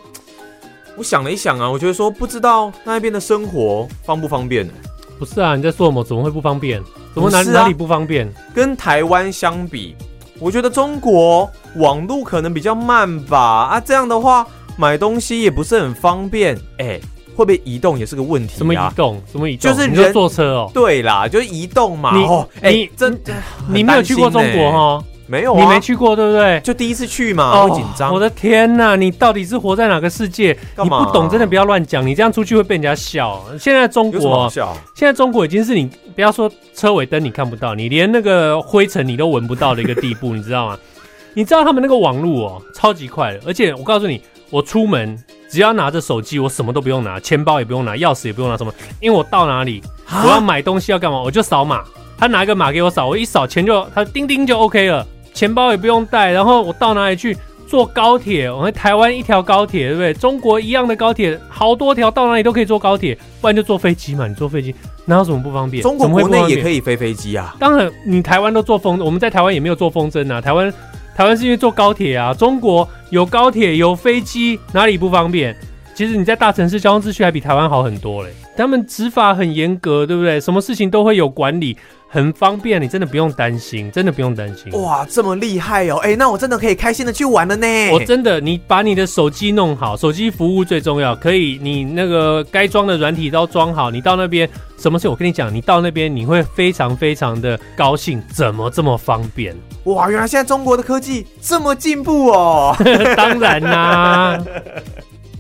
[0.98, 4.74] 我想了一想啊，我觉得说不知道那边的生活方不方便呢？
[5.18, 6.04] 不是啊，你在说什么？
[6.04, 6.82] 怎么会不方便？
[7.14, 8.32] 怎么哪、啊、哪里不方便？
[8.54, 9.96] 跟台湾相比，
[10.40, 13.40] 我觉得中国网路可能比较慢吧。
[13.40, 14.46] 啊，这样的话
[14.78, 16.56] 买东西也不是很方便。
[16.78, 17.02] 哎、欸，
[17.36, 18.58] 会不会移动也是个问题、啊？
[18.58, 19.22] 什么移动？
[19.32, 19.72] 什么移动？
[19.72, 20.72] 就是人就坐车哦。
[20.74, 22.18] 对啦，就是移动嘛。
[22.18, 22.26] 你
[22.62, 23.22] 哎、欸，真
[23.70, 25.04] 你没有去过中国哈？
[25.32, 26.60] 没有、啊，你没去过，对不对？
[26.60, 28.14] 就第一次去嘛，哦、会紧张。
[28.14, 30.52] 我的天哪，你到底是活在哪个世界？
[30.76, 32.06] 你不懂，真的不要乱讲。
[32.06, 33.42] 你这样出去会被人家笑。
[33.58, 40.78] 现在中国，现在中国已经是你不要说车尾灯你看不到，你连那个灰尘你都闻不到的一个地步，你知道吗？
[41.34, 43.40] 你知道他们那个网络哦，超级快的。
[43.48, 45.18] 而且我告诉你，我出门
[45.50, 48.74] 只要拿着手机，我什么都不用拿，钱包也不用拿，钥匙也不用拿，什么？
[49.00, 49.82] 因为我到哪里，
[50.26, 51.86] 我要买东西要干嘛，我就扫码，
[52.18, 55.08] 他拿一个码给我扫，我一扫钱就他叮叮就 OK 了。
[55.34, 57.36] 钱包也不用带，然后我到哪里去
[57.68, 58.52] 坐高铁？
[58.52, 60.14] 我们台湾一条高铁，对不对？
[60.14, 64.28] 中国一样的高铁，好多条，到哪里都可以坐高铁，不然就坐飞机嘛。
[64.28, 65.82] 你坐飞机哪有什么不方便？
[65.82, 67.56] 中国国内也可以飞飞机啊。
[67.60, 70.42] 当然，你台湾都坐风，我们在台湾也没有坐风筝啊。
[70.42, 70.72] 台湾
[71.16, 72.34] 台湾是因为坐高铁啊。
[72.34, 75.56] 中国有高铁有飞机，哪里不方便？
[75.94, 78.30] 其实你在大城市交通秩序还比台湾好很多嘞。
[78.56, 80.40] 他们执法很严格，对不对？
[80.40, 81.76] 什么事情都会有管理。
[82.14, 84.70] 很方便，你真的不用担心，真的不用担心。
[84.82, 85.96] 哇，这么厉害哦！
[86.04, 87.66] 哎、欸，那我真的可以开心的去玩了呢。
[87.94, 91.16] 我真的，你把你的手机弄好，手机服务最重要。
[91.16, 94.48] 可以，你那个该装的软体都装好，你到那边
[94.78, 95.08] 什么事？
[95.08, 98.22] 我跟你讲，你到那边你会非常非常的高兴。
[98.34, 99.56] 怎么这么方便？
[99.86, 102.76] 哇，原来现在中国的科技这么进步哦！
[103.16, 104.44] 当然啦、啊。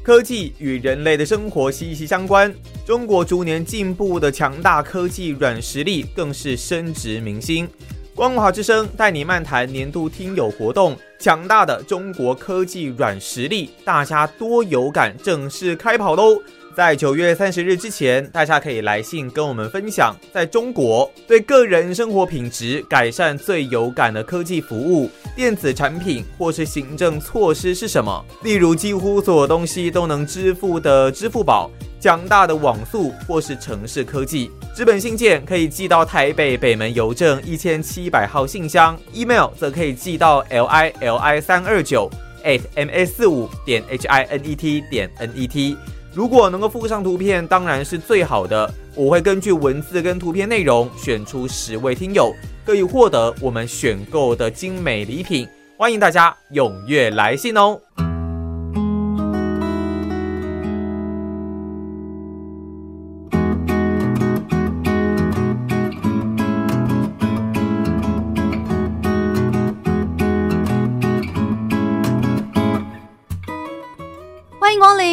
[0.03, 2.51] 科技与人类的生活息息相关，
[2.85, 7.69] 中国逐年进步的强大科技软实力更是升值民心。
[8.15, 16.41] 光华之声带你漫谈年度听友活动，强大的中国科技软实力，大家多有感，正式开跑喽！
[16.75, 28.23] 在九月三十日之前，大家可以来信跟我们分享，在中国对个人生活品质改善最有感的科技服务、电子产品或是行政措施是什么？
[28.43, 34.49] 例如，几乎所有东西都能支付的支付宝、强大的网速或是城市科技。
[34.73, 42.09] 纸本信件可以寄到台北北门邮政一千七百号信箱，email 则可以寄到 l i l i 三二九
[42.45, 45.75] at m a 四五点 h i n e t 点 n e t。
[46.13, 48.69] 如果能够附上图片，当然是最好的。
[48.95, 52.33] 我会根据文字跟图片内容选出十位听友，
[52.65, 55.47] 可以获得我们选购的精美礼品。
[55.77, 57.79] 欢迎大家踊跃来信哦！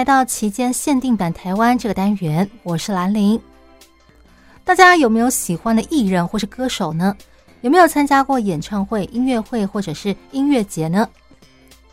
[0.00, 3.38] 来到期间限定版台湾这个单元，我是兰陵。
[4.64, 7.14] 大家有没有喜欢的艺人或是歌手呢？
[7.60, 11.06] 有没有参加过演唱会、音乐会或者是音乐节呢？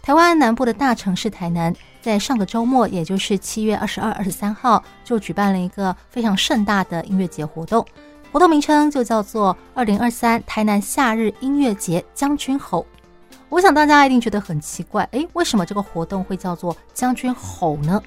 [0.02, 7.86] 台湾南部的大城市台南，在上个周末，也就是七月二十二、二十三号，就举办了一个非常盛大的音乐节活动。
[8.32, 12.86] 活动名称就叫做“二零二三台南夏日音乐节将军吼”。
[13.50, 18.02] 我想大家一定觉得很奇怪，诶，为什么这个活动会叫做将军吼呢？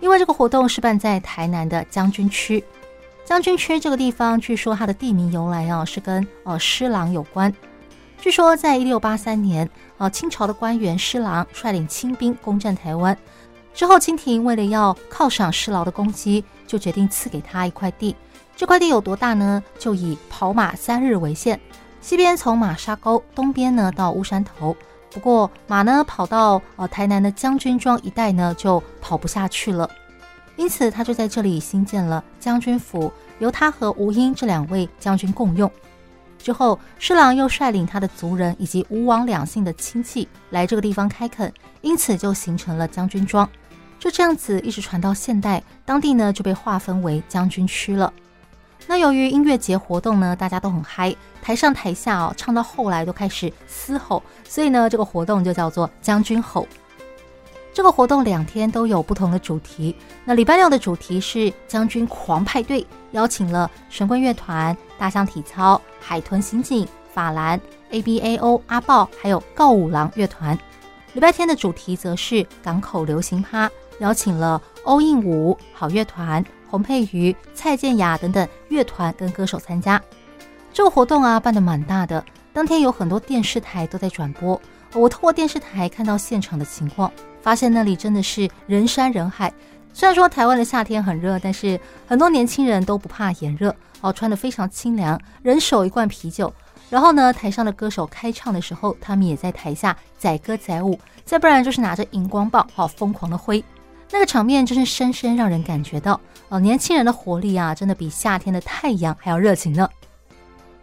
[0.00, 2.64] 因为这个活动是办在台南的将军区。
[3.24, 7.54] 将军区这个地方，据说它的地名由来啊，是跟呃施琅有关。
[8.18, 9.68] 据说，在一六八三年，
[9.98, 13.16] 呃，清朝的官员施琅率领清兵攻占台湾
[13.72, 18.16] 之后，清廷为了要犒赏施琅的功绩，就决定赐给他一块地。
[18.56, 19.62] 这块地有多大呢？
[19.78, 21.60] 就以跑马三日为限，
[22.00, 24.76] 西边从马沙沟，东边呢到乌山头。
[25.12, 29.88] 不过马呢跑到呃台南的将军庄一带呢，就跑不下去了，
[30.56, 35.70] 因此他就在这里兴建了将军府，由他和吴英这两位将军共用。
[36.38, 43.46] 之后，施琅又率领他的族人以及吴王两姓的亲戚来这个地方开垦，因此就形成了将军庄。
[43.98, 48.10] 就这样子一直传到现代，当地呢就被划分为将军区了。
[48.86, 56.66] 那由于音乐节活动呢，大家都很嗨，台上台下哦，唱到后来都开始嘶吼，所以呢，这个活动就叫做将军吼。
[57.72, 59.94] 这个活动两天都有不同的主题。
[60.24, 67.60] 那礼拜六的主题是将军狂派对，邀请了神棍乐团、大象体操、海豚刑警、法兰、
[67.92, 70.58] ABAO 阿豹，还有告五郎乐团。
[71.12, 73.70] 礼拜天的主题则是港口流行趴，
[74.00, 80.00] 邀请了欧印舞、好乐团、洪佩瑜、蔡健雅等等乐团跟歌手参加。
[80.72, 84.60] 这个活动啊办得蛮大的，当天有很多电视台都在转播。
[84.94, 87.10] 我透过电视台看到现场的情况。
[87.42, 89.50] 发现那里真的是人山人海。
[89.94, 96.52] 虽然说台湾的夏天很热，但是很多年轻人都不怕炎热哦，穿得非常清凉，人手一罐啤酒。
[96.90, 103.64] 然后呢，台上的歌手开唱的时候，他们也在台下载歌载舞，再不然就是拿着荧光棒好疯狂的挥。
[104.12, 109.88] 那个场面真是深深让人感觉到哦，年轻人的活力啊，真的比夏天的太阳还要热情呢。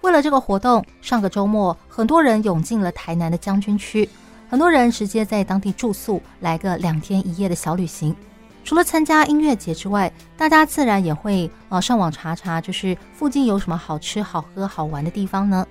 [0.01, 4.07] 为了这个活动，上个周末很多人涌进了台南的将军区。
[4.49, 8.15] 很多人直接在当地住宿，来个两天一夜的小旅行。
[8.63, 15.67] 除了参加音乐节之外，大家自然也会呃上网查查，就是附近有什么好吃、好喝、好玩的地方呢？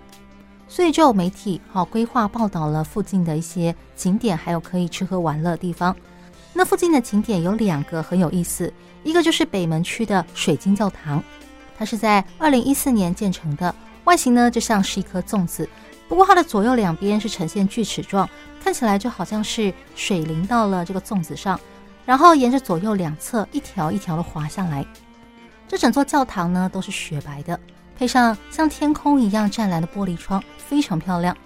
[0.68, 5.96] 所以就有媒体好规划报道了附近的一些景点，还有可以吃喝玩乐的地方。
[6.58, 8.72] 那附近的景点有两个很有意思，
[9.04, 11.22] 一个就是北门区的水晶教堂，
[11.76, 15.68] 它是在二零一四年建成的，外形呢就像是一颗粽子。
[16.08, 18.26] 不过它的左右两边是呈现锯齿状，
[18.64, 21.60] 看起来就好像是水淋到了这个粽子上，
[22.06, 24.82] 然后沿着左右两侧一条一条的滑下来。
[25.68, 27.60] 这整座教堂呢都是雪白的，
[27.98, 31.36] 配上像天空一样湛蓝的玻璃窗，非常漂亮。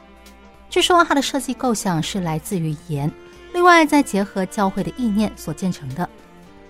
[0.68, 3.10] 据说它的设计构想是来自于盐，
[3.52, 6.08] 另外再结合教会的意念所建成的。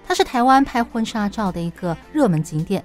[0.07, 2.85] 它是台湾拍婚纱照的一个热门景点，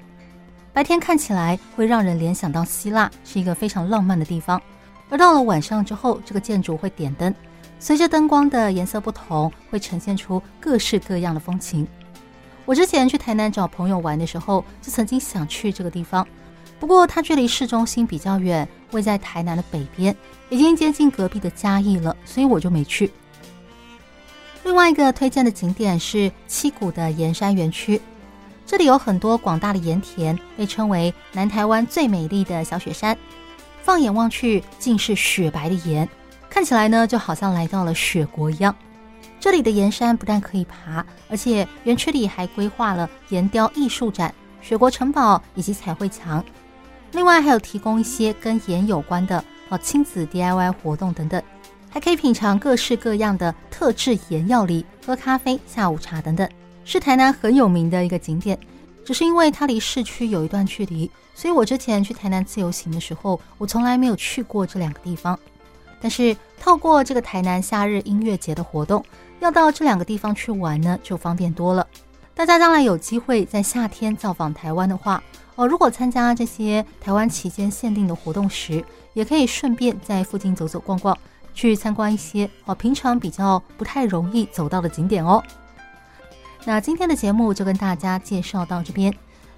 [0.72, 4.62] 白天看起来会让人联想到希腊，是一个非常浪漫的地方。
[5.10, 7.34] 而到了晚上之后，这个建筑会点灯，
[7.80, 11.88] 随着灯光的颜色不同，会呈现出各式各样的风情。
[12.66, 16.28] 我之前去台南找朋友玩的时候，就曾经想去这个地方，
[16.80, 20.16] 不过它距离市中心比较远，位在台南的北边，
[20.50, 23.12] 已经接近隔壁的嘉义了，所以我就没去。
[24.66, 28.02] 另外一个推荐的景点是七股的盐山园区，
[28.66, 33.16] 这里有很多广大的盐田，被称为南台湾最美丽的小雪山。
[33.84, 36.10] 放眼望去，尽是雪白的盐，
[36.50, 38.76] 看起来呢就好像来到了雪国一样。
[39.40, 46.44] 这里的盐山不但可以爬，而且园区里还规划了盐雕艺术展、雪国城堡以及彩绘墙。
[47.12, 51.40] 另外还有提供一些跟盐有关的哦亲子 DIY 活动等等，
[51.96, 56.46] 还可以品尝各式各样的特制盐料理、喝咖啡、下午茶等等，
[56.84, 58.60] 是台南很有名的一个景点。
[59.06, 65.40] 只是因为它离市区有一段距离，所以我之前去台南自由行的时候，我从来没有去过这两个地方。
[66.02, 69.02] 但是透过这个台南夏日音乐节的活动，
[69.40, 71.88] 要到这两个地方去玩呢，就方便多了。
[72.34, 75.24] 大家将来有机会在夏天造访台湾的话，
[75.56, 78.84] 哦，如果参加这些台湾期间限定的活动时，
[79.14, 81.18] 也可以顺便在附近走走逛逛，
[81.56, 85.44] 去参观一些哦平常比较不太容易走到的景点哦。
[86.66, 89.12] 那今天的节目就跟大家介绍到这边，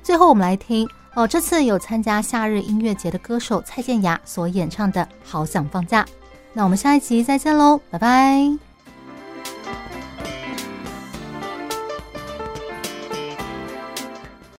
[0.04, 6.04] 最后我们来听哦，这次有参加夏日音乐节的歌手蔡健雅所演唱的《好想放假》。
[6.54, 8.67] 那我们下一集再见喽，拜拜。